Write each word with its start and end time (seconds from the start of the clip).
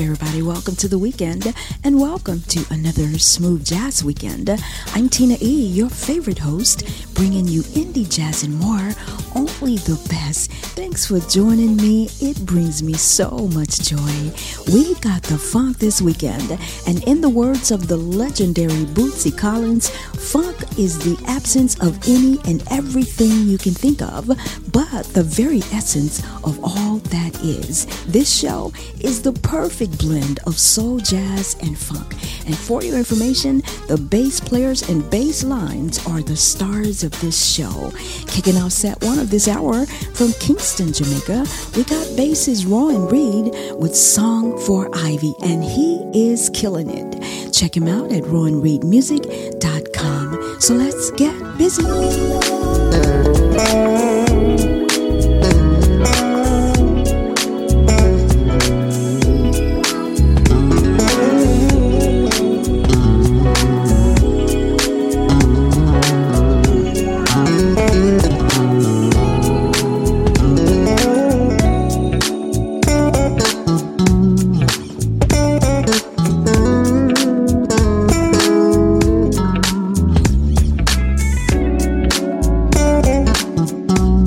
Everybody. 0.00 0.42
Welcome 0.42 0.76
to 0.76 0.86
the 0.86 0.98
weekend 0.98 1.52
and 1.82 2.00
welcome 2.00 2.40
to 2.42 2.64
another 2.70 3.18
Smooth 3.18 3.64
Jazz 3.64 4.04
Weekend. 4.04 4.48
I'm 4.94 5.08
Tina 5.08 5.36
E., 5.40 5.66
your 5.66 5.88
favorite 5.88 6.38
host, 6.38 6.84
bringing 7.14 7.48
you 7.48 7.62
indie 7.62 8.08
jazz 8.08 8.44
and 8.44 8.54
more, 8.60 8.92
only 9.34 9.76
the 9.78 10.00
best. 10.08 10.52
Thanks 10.52 11.06
for 11.06 11.18
joining 11.20 11.76
me. 11.76 12.08
It 12.20 12.38
brings 12.46 12.82
me 12.82 12.92
so 12.94 13.48
much 13.48 13.80
joy. 13.80 14.32
We 14.72 14.94
got 15.00 15.24
the 15.24 15.38
funk 15.38 15.78
this 15.78 16.00
weekend, 16.00 16.58
and 16.86 17.02
in 17.04 17.20
the 17.20 17.28
words 17.28 17.70
of 17.72 17.88
the 17.88 17.96
legendary 17.96 18.84
Bootsy 18.84 19.36
Collins, 19.36 19.90
funk 19.90 20.56
is 20.78 20.98
the 20.98 21.20
absence 21.26 21.78
of 21.80 21.98
any 22.08 22.38
and 22.44 22.62
everything 22.70 23.48
you 23.48 23.58
can 23.58 23.72
think 23.74 24.00
of, 24.02 24.28
but 24.70 25.04
the 25.14 25.24
very 25.24 25.62
essence 25.72 26.22
of 26.44 26.62
all 26.62 26.98
that 26.98 27.34
is. 27.42 27.86
This 28.06 28.32
show 28.32 28.72
is 29.00 29.22
the 29.22 29.32
perfect 29.32 29.87
blend 29.98 30.40
of 30.46 30.58
soul, 30.58 30.98
jazz, 30.98 31.56
and 31.62 31.78
funk. 31.78 32.14
And 32.46 32.56
for 32.56 32.82
your 32.82 32.96
information, 32.98 33.62
the 33.88 33.98
bass 33.98 34.40
players 34.40 34.88
and 34.88 35.08
bass 35.10 35.44
lines 35.44 35.98
are 36.06 36.22
the 36.22 36.36
stars 36.36 37.04
of 37.04 37.12
this 37.20 37.44
show. 37.44 37.92
Kicking 38.26 38.56
off 38.56 38.72
set 38.72 39.02
one 39.02 39.18
of 39.18 39.28
this 39.30 39.46
hour 39.48 39.84
from 39.86 40.32
Kingston, 40.34 40.92
Jamaica, 40.92 41.46
we 41.76 41.82
got 41.84 42.06
bassist 42.16 42.70
Rohan 42.70 43.08
Reid 43.08 43.54
with 43.78 43.96
Song 43.96 44.58
for 44.58 44.88
Ivy, 44.94 45.34
and 45.42 45.64
he 45.64 46.04
is 46.14 46.50
killing 46.54 46.90
it. 46.90 47.52
Check 47.52 47.76
him 47.76 47.88
out 47.88 48.12
at 48.12 48.22
rohanreidmusic.com. 48.24 50.60
So 50.60 50.74
let's 50.74 51.10
get 51.12 51.34
busy. 51.58 51.84
Música 83.58 84.17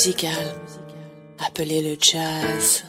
musical 0.00 0.54
appelé 1.46 1.82
le 1.82 1.94
jazz. 2.00 2.84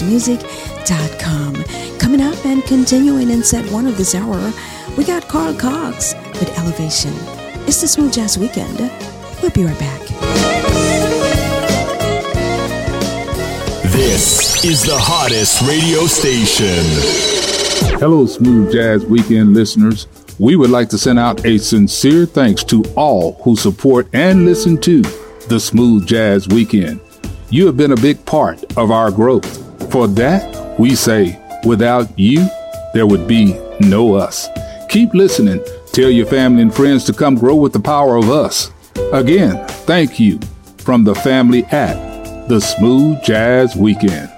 patrickcharlesmusic.com. 0.00 1.98
Coming 1.98 2.20
up 2.20 2.44
and 2.44 2.62
continuing 2.64 3.30
in 3.30 3.42
set 3.42 3.70
one 3.72 3.86
of 3.86 3.96
this 3.96 4.14
hour, 4.14 4.52
we 4.96 5.04
got 5.04 5.26
Carl 5.28 5.54
Cox 5.54 6.14
with 6.38 6.56
Elevation. 6.58 7.12
It's 7.66 7.80
the 7.80 7.88
Smooth 7.88 8.12
Jazz 8.12 8.38
Weekend. 8.38 8.78
We'll 9.42 9.50
be 9.50 9.64
right 9.64 9.78
back. 9.78 10.00
This 13.92 14.64
is 14.64 14.82
the 14.82 14.96
hottest 14.96 15.60
radio 15.62 16.06
station. 16.06 16.84
Hello, 17.98 18.26
Smooth 18.26 18.72
Jazz 18.72 19.04
Weekend 19.04 19.54
listeners. 19.54 20.06
We 20.38 20.56
would 20.56 20.70
like 20.70 20.88
to 20.90 20.98
send 20.98 21.18
out 21.18 21.44
a 21.44 21.58
sincere 21.58 22.24
thanks 22.24 22.64
to 22.64 22.82
all 22.96 23.34
who 23.42 23.56
support 23.56 24.08
and 24.14 24.46
listen 24.46 24.80
to 24.82 25.02
the 25.48 25.60
Smooth 25.60 26.06
Jazz 26.06 26.48
Weekend. 26.48 27.00
You 27.50 27.66
have 27.66 27.76
been 27.76 27.92
a 27.92 27.96
big 27.96 28.24
part 28.24 28.64
of 28.76 28.90
our 28.90 29.10
growth. 29.10 29.69
For 29.88 30.06
that, 30.08 30.78
we 30.78 30.94
say, 30.94 31.38
without 31.64 32.18
you, 32.18 32.46
there 32.94 33.06
would 33.06 33.26
be 33.26 33.58
no 33.80 34.14
us. 34.14 34.48
Keep 34.88 35.14
listening. 35.14 35.64
Tell 35.92 36.10
your 36.10 36.26
family 36.26 36.62
and 36.62 36.74
friends 36.74 37.04
to 37.04 37.12
come 37.12 37.36
grow 37.36 37.56
with 37.56 37.72
the 37.72 37.80
power 37.80 38.16
of 38.16 38.30
us. 38.30 38.70
Again, 39.12 39.66
thank 39.86 40.20
you 40.20 40.38
from 40.78 41.04
the 41.04 41.14
family 41.14 41.64
at 41.66 42.48
the 42.48 42.60
Smooth 42.60 43.22
Jazz 43.24 43.76
Weekend. 43.76 44.30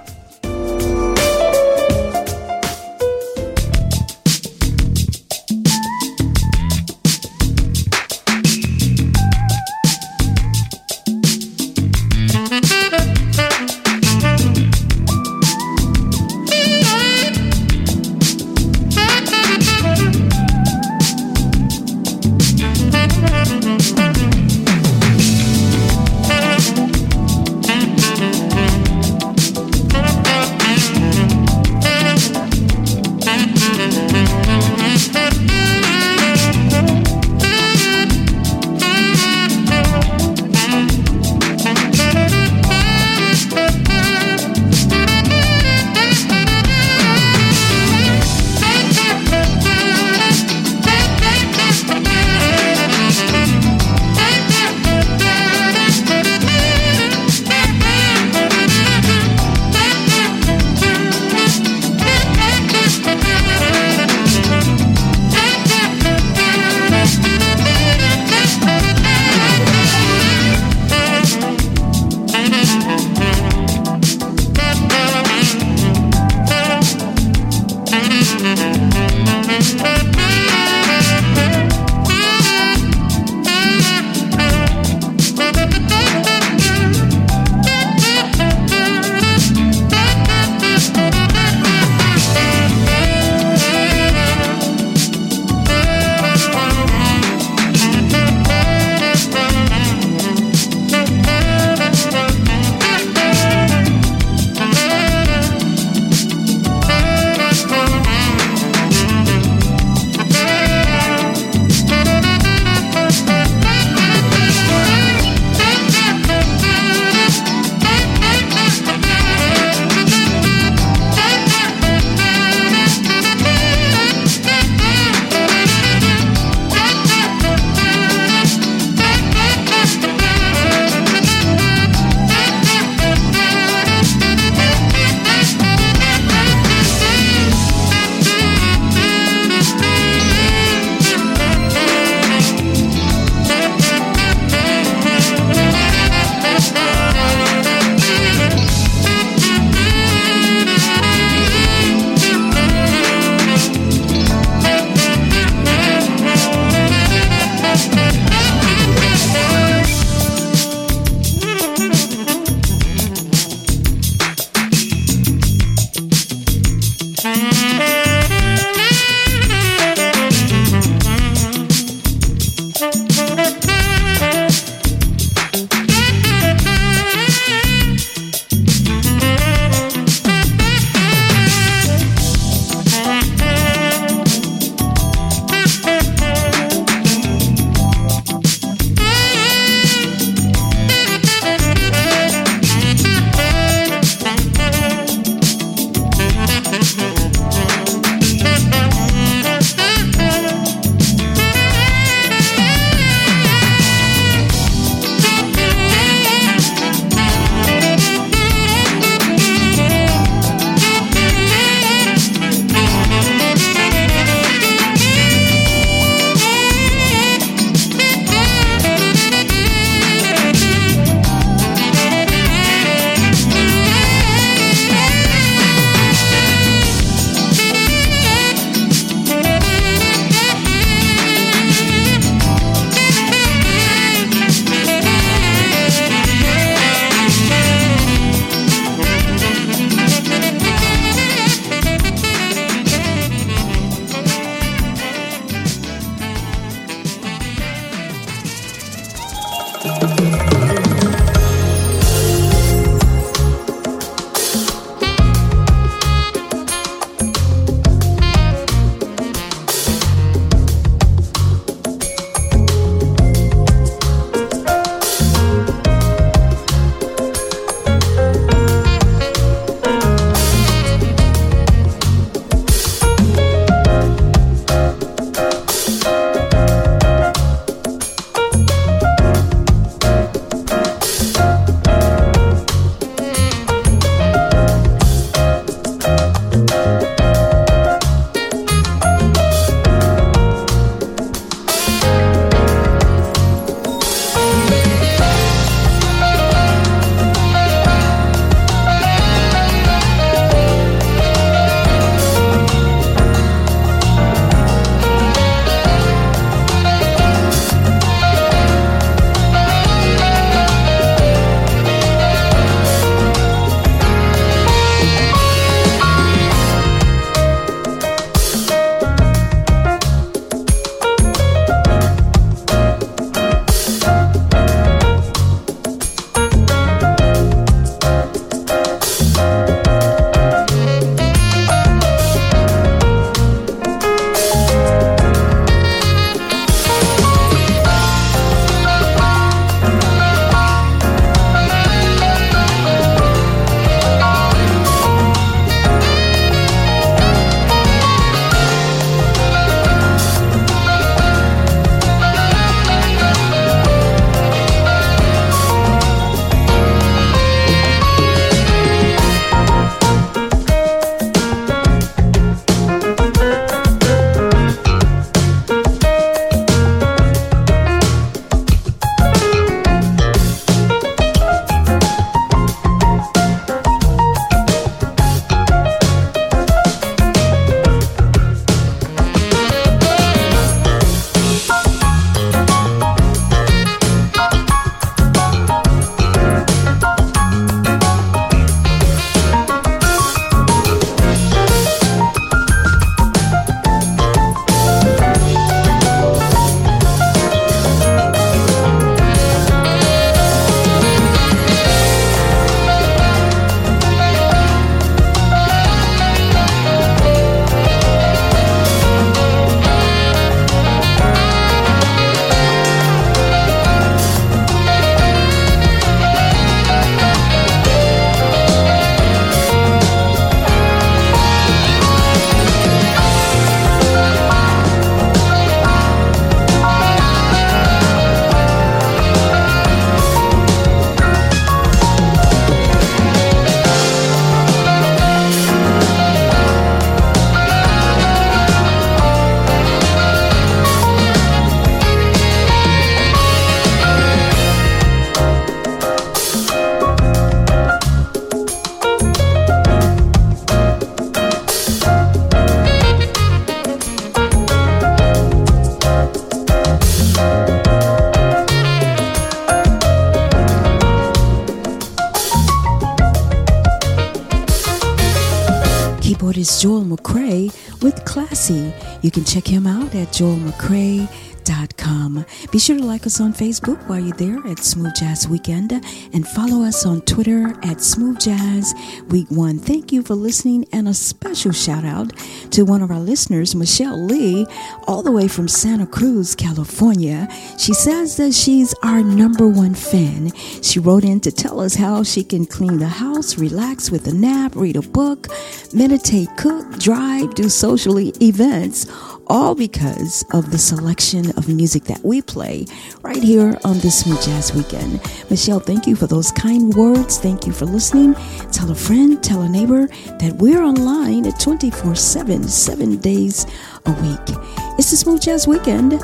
Check 469.53 469.67
him 469.67 469.87
out 469.87 470.15
at 470.15 470.29
smoothjazz.com. 470.29 472.47
Be 472.71 472.79
sure 472.79 472.97
to 472.97 473.05
like 473.05 473.27
us 473.27 473.39
on 473.39 473.53
Facebook 473.53 474.03
while 474.09 474.19
you're 474.19 474.35
there 474.37 474.67
at 474.67 474.79
Smooth 474.79 475.15
Jazz 475.15 475.47
Weekend 475.47 475.93
and 476.33 476.49
follow 476.49 476.83
us 476.83 477.05
on 477.05 477.21
Twitter 477.21 477.75
at 477.83 478.01
Smooth 478.01 478.41
Jazz 478.41 478.95
Week 479.29 479.51
One. 479.51 479.79
Thank 479.79 480.11
you 480.11 480.23
for 480.23 480.35
listening 480.35 480.87
and 480.91 481.07
a 481.07 481.13
special 481.13 481.71
shout 481.71 482.07
out 482.07 482.35
to 482.71 482.87
one 482.87 483.03
of 483.03 483.11
our 483.11 483.21
listeners, 483.21 483.75
Michelle 483.75 484.25
Lee, 484.25 484.67
all 485.07 485.23
the 485.23 485.31
way 485.31 485.49
from 485.49 485.69
Santa 485.69 486.07
Cruz, 486.07 486.55
California. 486.55 487.47
She 487.79 487.93
says 487.93 488.39
that 488.39 488.55
she's 488.55 488.95
our 489.03 489.23
number 489.23 489.69
one 489.69 489.95
fan. 489.95 490.55
She 490.81 490.99
wrote 490.99 491.25
in 491.25 491.41
to 491.41 491.53
tell 491.53 491.79
us 491.79 491.95
how 491.95 492.23
she 492.23 492.43
can 492.43 492.65
clean 492.65 493.01
the 493.01 493.09
house, 493.09 493.59
relax 493.59 494.11
with 494.11 494.27
a 494.27 494.33
nap, 494.33 494.75
read 494.75 494.97
a 494.97 495.03
book, 495.03 495.49
meditate, 495.93 496.49
cook, 496.57 496.99
drive, 496.99 497.55
do 497.55 497.69
social 497.69 498.19
events 498.19 499.07
all 499.47 499.75
because 499.75 500.45
of 500.53 500.71
the 500.71 500.79
selection 500.79 501.51
of 501.57 501.69
music 501.69 502.05
that 502.05 502.23
we 502.25 502.43
play 502.43 502.87
right 503.23 503.43
here 503.43 503.79
on 503.85 503.99
this 503.99 504.21
Smooth 504.21 504.43
Jazz 504.43 504.75
Weekend. 504.75 505.21
Michelle, 505.51 505.81
thank 505.81 506.07
you 506.07 506.17
for 506.17 506.27
those 506.27 506.53
kind 506.53 506.95
words. 506.95 507.39
Thank 507.39 507.67
you 507.67 507.73
for 507.73 507.87
listening. 507.87 508.35
Tell 508.71 508.91
a 508.91 508.95
friend, 508.95 509.43
tell 509.43 509.63
a 509.63 509.69
neighbor 509.69 510.07
that 510.39 510.55
we're 510.59 510.83
online 510.83 511.47
at 511.47 511.59
24 511.61 512.15
7, 512.15 512.65
seven 512.65 513.17
days 513.19 513.67
a 514.07 514.13
week. 514.13 514.57
It's 514.99 515.11
the 515.11 515.17
Smooth 515.17 515.43
Jazz 515.43 515.67
Weekend. 515.67 516.23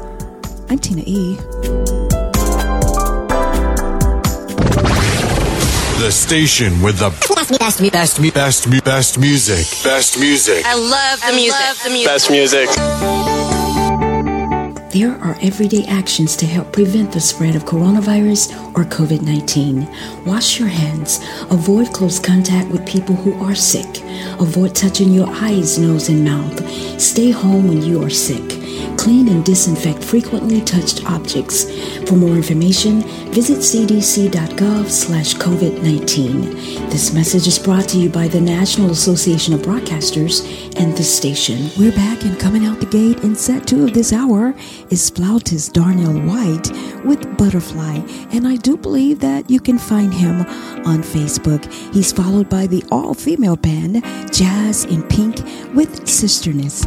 I'm 0.70 0.78
Tina 0.78 1.02
E. 1.06 1.97
The 5.98 6.12
station 6.12 6.80
with 6.80 6.98
the 6.98 7.10
best, 7.10 7.58
best, 7.58 7.92
best, 7.92 8.32
best, 8.32 8.84
best 8.84 9.18
music. 9.18 9.66
Best 9.82 10.16
music. 10.20 10.64
I 10.64 10.76
love 10.76 11.18
the 11.18 11.26
I 11.26 11.32
music. 11.32 11.60
Love 11.60 11.82
the 11.82 11.90
music. 11.90 12.06
Best 12.06 12.30
music. 12.30 12.68
There 14.92 15.18
are 15.20 15.36
everyday 15.42 15.84
actions 15.86 16.36
to 16.36 16.46
help 16.46 16.72
prevent 16.72 17.10
the 17.10 17.20
spread 17.20 17.56
of 17.56 17.64
coronavirus 17.64 18.54
or 18.78 18.84
COVID 18.84 19.22
19. 19.22 19.88
Wash 20.24 20.60
your 20.60 20.68
hands. 20.68 21.18
Avoid 21.50 21.92
close 21.92 22.20
contact 22.20 22.68
with 22.70 22.86
people 22.86 23.16
who 23.16 23.34
are 23.44 23.56
sick. 23.56 24.00
Avoid 24.38 24.76
touching 24.76 25.12
your 25.12 25.28
eyes, 25.28 25.80
nose, 25.80 26.08
and 26.08 26.24
mouth. 26.24 26.64
Stay 27.00 27.32
home 27.32 27.66
when 27.66 27.82
you 27.82 28.04
are 28.04 28.10
sick 28.10 28.57
Clean 28.96 29.28
and 29.28 29.44
disinfect 29.44 30.02
frequently 30.02 30.60
touched 30.60 31.04
objects. 31.06 31.64
For 32.08 32.16
more 32.16 32.36
information, 32.36 33.02
visit 33.32 33.58
cdc.gov 33.58 34.88
slash 34.88 35.34
COVID-19. 35.34 36.90
This 36.90 37.12
message 37.14 37.46
is 37.46 37.58
brought 37.58 37.88
to 37.90 37.98
you 37.98 38.08
by 38.08 38.28
the 38.28 38.40
National 38.40 38.90
Association 38.90 39.54
of 39.54 39.60
Broadcasters 39.60 40.44
and 40.78 40.96
the 40.96 41.02
station. 41.02 41.70
We're 41.78 41.92
back 41.92 42.22
and 42.24 42.38
coming 42.38 42.66
out 42.66 42.80
the 42.80 42.86
gate 42.86 43.22
in 43.24 43.34
set 43.34 43.66
two 43.66 43.84
of 43.84 43.94
this 43.94 44.12
hour 44.12 44.54
is 44.90 45.10
flautist 45.10 45.74
Darnell 45.74 46.20
White 46.22 46.70
with 47.04 47.36
Butterfly. 47.36 48.00
And 48.32 48.46
I 48.46 48.56
do 48.56 48.76
believe 48.76 49.20
that 49.20 49.48
you 49.50 49.60
can 49.60 49.78
find 49.78 50.12
him 50.12 50.40
on 50.86 51.02
Facebook. 51.02 51.70
He's 51.92 52.12
followed 52.12 52.48
by 52.48 52.66
the 52.66 52.84
all-female 52.90 53.56
band 53.56 54.02
Jazz 54.32 54.84
in 54.84 55.02
Pink 55.04 55.36
with 55.74 56.04
Sisterness. 56.04 56.86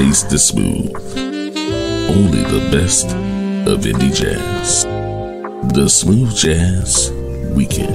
Taste 0.00 0.30
the 0.30 0.38
smooth. 0.38 0.96
Only 2.08 2.42
the 2.44 2.70
best 2.72 3.08
of 3.68 3.80
indie 3.80 4.14
jazz. 4.14 4.84
The 5.74 5.88
Smooth 5.90 6.34
Jazz 6.34 7.12
Weekend. 7.54 7.90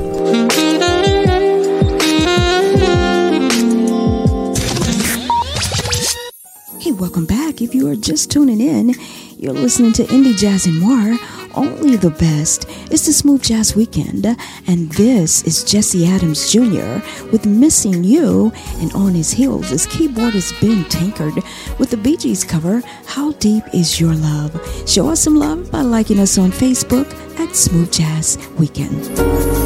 Hey, 6.80 6.92
welcome 6.92 7.26
back. 7.26 7.64
If 7.64 7.74
you 7.74 7.90
are 7.90 7.96
just 7.96 8.30
tuning 8.30 8.62
in, 8.62 8.94
you're 9.38 9.54
listening 9.54 9.94
to 9.94 10.04
Indie 10.04 10.38
Jazz 10.38 10.66
and 10.66 10.80
More. 10.80 11.18
Only 11.56 11.96
the 11.96 12.10
best. 12.10 12.66
It's 12.92 13.06
the 13.06 13.14
Smooth 13.14 13.42
Jazz 13.42 13.76
Weekend, 13.76 14.26
and 14.68 14.92
this 14.92 15.44
is 15.44 15.64
Jesse 15.64 16.06
Adams 16.06 16.52
Jr. 16.52 17.02
with 17.32 17.46
Missing 17.46 18.04
You, 18.04 18.52
and 18.80 18.92
on 18.94 19.14
his 19.14 19.32
heels 19.32 19.72
is 19.72 19.88
keyboardist 19.88 20.60
Ben 20.60 20.84
Tankard 20.86 21.36
with 21.80 21.92
the 21.92 21.98
Bee 21.98 22.18
Gees 22.18 22.44
cover, 22.44 22.82
How 23.06 23.32
Deep 23.34 23.64
Is 23.74 24.00
Your 24.00 24.14
Love? 24.14 24.54
Show 24.88 25.10
us 25.10 25.22
some 25.22 25.38
love 25.38 25.72
by 25.72 25.82
liking 25.82 26.20
us 26.20 26.38
on 26.38 26.52
Facebook 26.52 27.10
at 27.40 27.56
Smooth 27.56 27.92
Jazz 27.92 28.38
Weekend. 28.58 29.65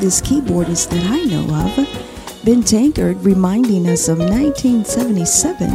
Smoothest 0.00 0.24
keyboardists 0.24 0.88
that 0.88 1.04
I 1.04 1.24
know 1.24 1.44
of, 1.66 2.44
Ben 2.44 2.62
Tankard, 2.62 3.22
reminding 3.22 3.86
us 3.86 4.08
of 4.08 4.18
1977 4.18 5.68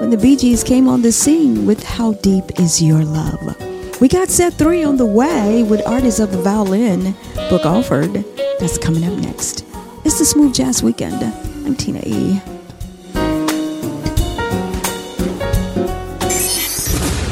when 0.00 0.10
the 0.10 0.18
Bee 0.18 0.36
Gees 0.36 0.62
came 0.62 0.86
on 0.86 1.00
the 1.00 1.10
scene 1.10 1.64
with 1.64 1.82
How 1.82 2.12
Deep 2.14 2.60
Is 2.60 2.82
Your 2.82 3.02
Love. 3.02 3.56
We 4.02 4.08
got 4.08 4.28
set 4.28 4.52
three 4.52 4.84
on 4.84 4.98
the 4.98 5.06
way 5.06 5.62
with 5.62 5.86
artists 5.86 6.20
of 6.20 6.30
the 6.30 6.42
violin, 6.42 7.14
Brooke 7.48 7.64
Alford. 7.64 8.22
That's 8.60 8.76
coming 8.76 9.04
up 9.04 9.18
next. 9.18 9.64
It's 10.04 10.18
the 10.18 10.26
Smooth 10.26 10.54
Jazz 10.54 10.82
Weekend. 10.82 11.22
I'm 11.64 11.74
Tina 11.74 12.02
E. 12.04 12.42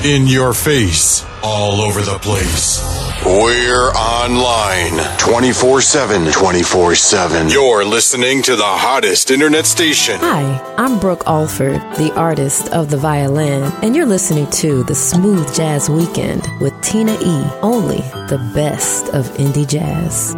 In 0.02 0.26
your 0.26 0.54
face, 0.54 1.26
all 1.42 1.82
over 1.82 2.00
the 2.00 2.18
place. 2.22 2.95
We're 3.24 3.90
online 3.92 5.18
24 5.18 5.80
7. 5.80 6.30
24 6.32 6.94
7. 6.94 7.48
You're 7.48 7.84
listening 7.84 8.42
to 8.42 8.56
the 8.56 8.62
hottest 8.64 9.30
internet 9.30 9.66
station. 9.66 10.18
Hi, 10.20 10.74
I'm 10.76 11.00
Brooke 11.00 11.24
Alford, 11.26 11.80
the 11.96 12.12
artist 12.14 12.68
of 12.72 12.90
the 12.90 12.96
violin, 12.96 13.72
and 13.82 13.96
you're 13.96 14.06
listening 14.06 14.48
to 14.50 14.84
the 14.84 14.94
Smooth 14.94 15.52
Jazz 15.54 15.88
Weekend 15.88 16.46
with 16.60 16.78
Tina 16.82 17.14
E. 17.14 17.44
Only 17.62 18.00
the 18.28 18.50
best 18.54 19.08
of 19.08 19.26
indie 19.38 19.66
jazz. 19.66 20.34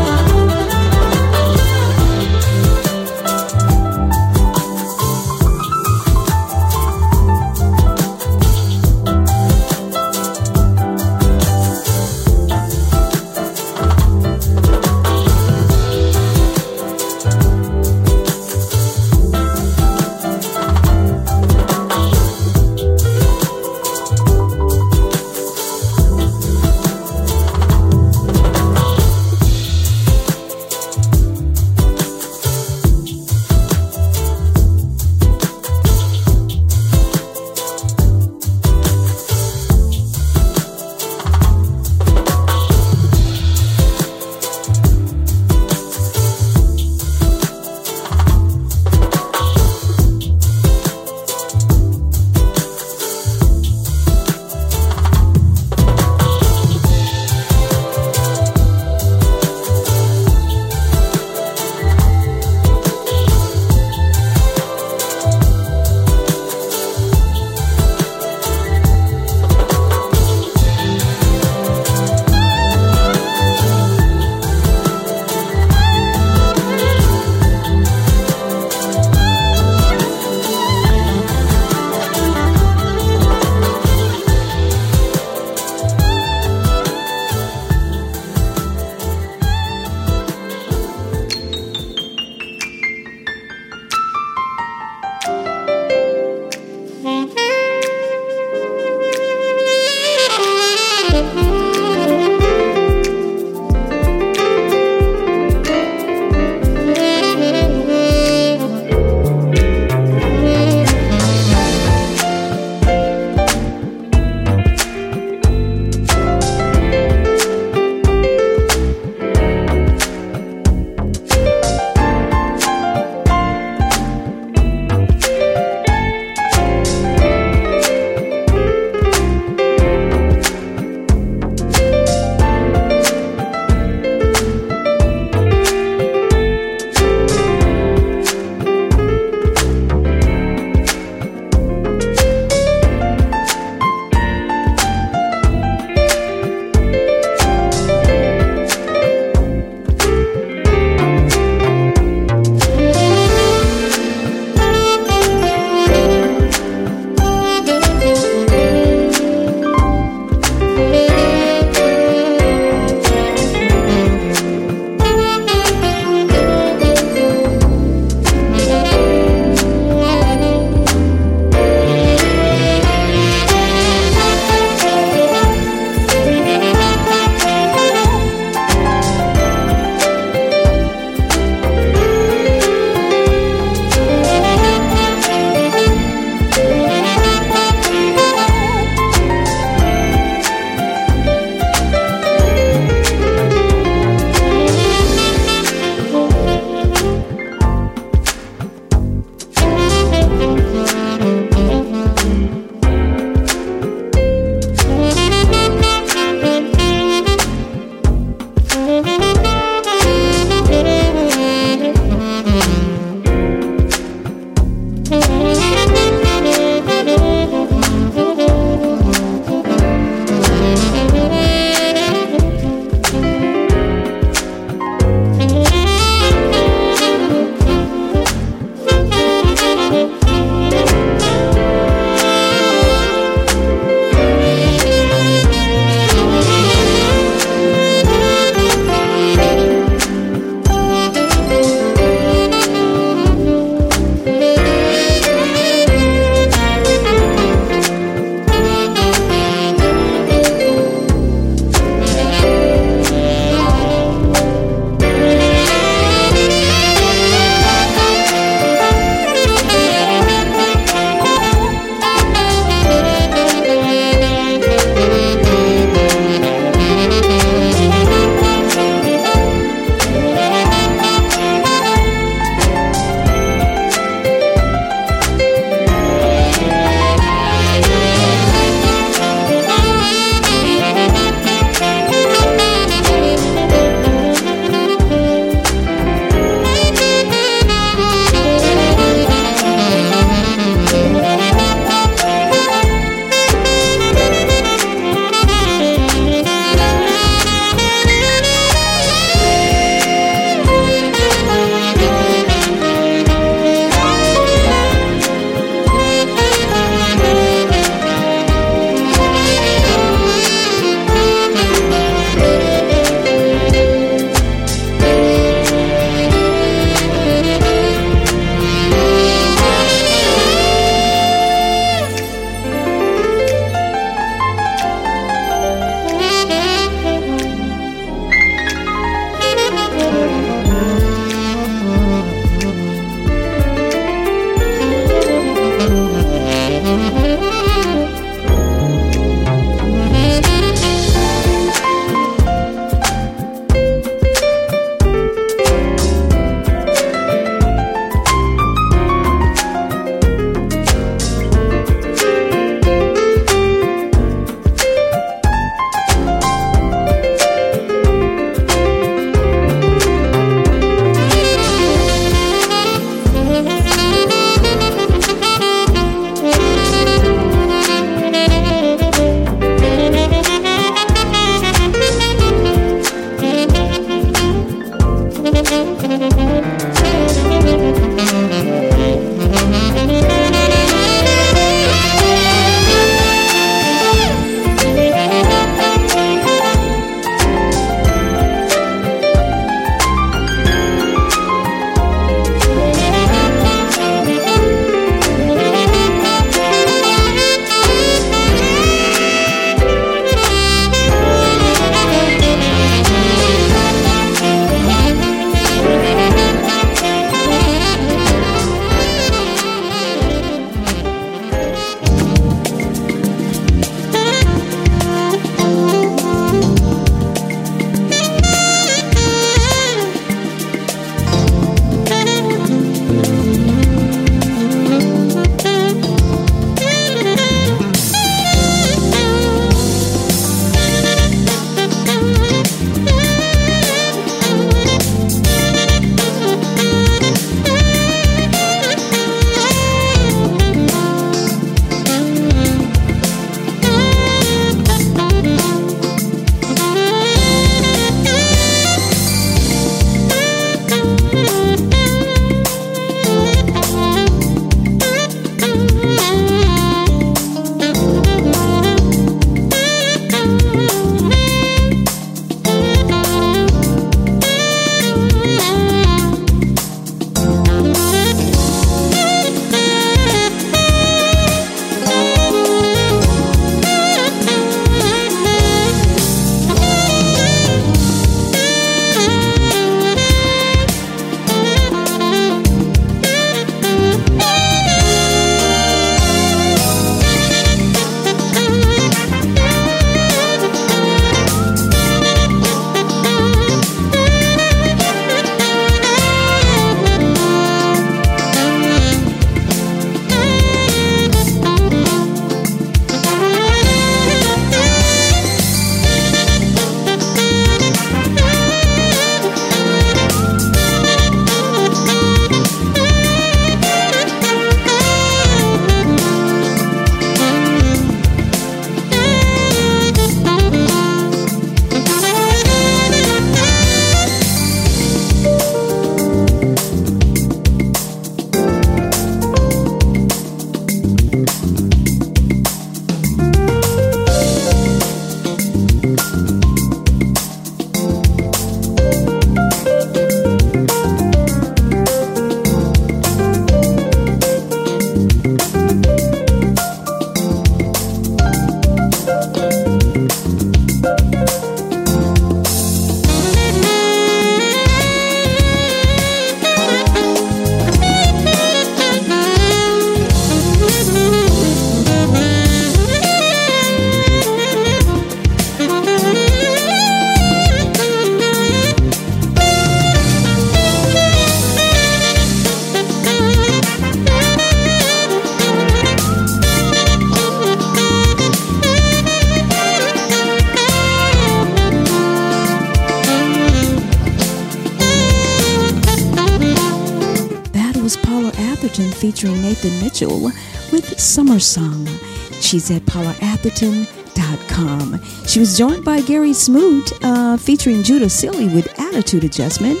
She's 592.66 592.90
at 592.90 593.02
PaulaAtherton.com. 593.02 595.22
She 595.46 595.60
was 595.60 595.78
joined 595.78 596.04
by 596.04 596.20
Gary 596.20 596.52
Smoot 596.52 597.12
uh, 597.22 597.56
featuring 597.56 598.02
Judah 598.02 598.28
Sealy 598.28 598.66
with 598.66 598.88
Attitude 598.98 599.44
Adjustment. 599.44 600.00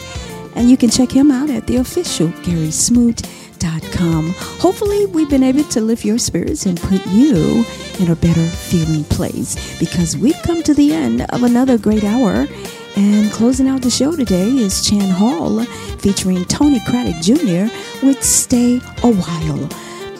And 0.56 0.68
you 0.68 0.76
can 0.76 0.90
check 0.90 1.12
him 1.12 1.30
out 1.30 1.48
at 1.48 1.68
the 1.68 1.76
official 1.76 2.26
GarySmoot.com. 2.28 4.34
Hopefully, 4.58 5.06
we've 5.06 5.30
been 5.30 5.44
able 5.44 5.62
to 5.62 5.80
lift 5.80 6.04
your 6.04 6.18
spirits 6.18 6.66
and 6.66 6.80
put 6.80 7.06
you 7.06 7.64
in 8.00 8.10
a 8.10 8.16
better 8.16 8.44
feeling 8.44 9.04
place 9.04 9.78
because 9.78 10.16
we've 10.16 10.42
come 10.42 10.64
to 10.64 10.74
the 10.74 10.92
end 10.92 11.24
of 11.28 11.44
another 11.44 11.78
great 11.78 12.02
hour. 12.02 12.48
And 12.96 13.30
closing 13.30 13.68
out 13.68 13.82
the 13.82 13.90
show 13.90 14.16
today 14.16 14.48
is 14.48 14.84
Chan 14.84 15.10
Hall 15.10 15.62
featuring 16.00 16.44
Tony 16.46 16.80
Craddock 16.84 17.22
Jr. 17.22 17.68
with 18.04 18.24
Stay 18.24 18.80
a 19.04 19.12
While. 19.12 19.68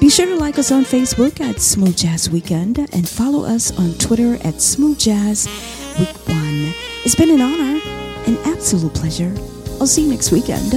Be 0.07 0.11
sure 0.11 0.27
to 0.27 0.37
like 0.37 0.57
us 0.57 0.71
on 0.71 0.85
Facebook 0.85 1.41
at 1.41 1.59
Smooth 1.61 1.97
Jazz 1.97 2.31
Weekend 2.31 2.79
and 2.79 3.09
follow 3.09 3.45
us 3.45 3.77
on 3.77 3.93
Twitter 3.95 4.37
at 4.47 4.63
Smooth 4.63 5.01
Jazz 5.01 5.49
Week 5.99 6.15
One. 6.29 6.73
It's 7.05 7.17
been 7.17 7.31
an 7.31 7.41
honor, 7.41 7.81
an 8.29 8.39
absolute 8.45 8.95
pleasure. 8.95 9.35
I'll 9.81 9.87
see 9.89 10.05
you 10.05 10.09
next 10.09 10.31
weekend. 10.31 10.75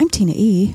I'm 0.00 0.08
Tina 0.08 0.32
E. 0.34 0.74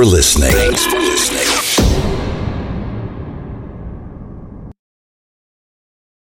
for 0.00 0.06
listening. 0.06 0.50
Thanks 0.50 0.86
for 0.86 0.92
listening. 0.92 0.99